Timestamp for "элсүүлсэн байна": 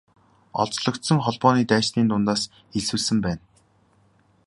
2.77-3.41